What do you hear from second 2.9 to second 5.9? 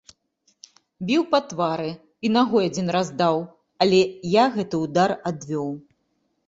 раз даў, але я гэты ўдар адвёў.